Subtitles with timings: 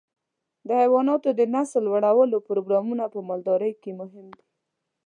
[0.67, 4.43] د حيواناتو د نسل لوړولو پروګرامونه په مالدارۍ کې مهم دي.